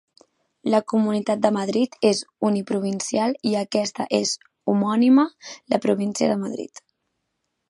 La 0.73 0.77
Comunitat 0.93 1.43
de 1.43 1.51
Madrid 1.57 1.97
és 2.09 2.21
uniprovincial 2.49 3.37
i 3.51 3.53
aquesta 3.61 4.09
és 4.21 4.35
homònima, 4.73 5.29
la 5.75 5.83
província 5.89 6.33
de 6.35 6.41
Madrid. 6.47 6.87